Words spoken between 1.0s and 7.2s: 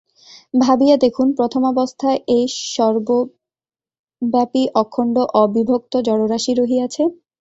দেখুন, প্রথমাবস্থায় এই সর্বব্যাপী অখণ্ড অবিভক্ত জড়রাশি রহিয়াছে।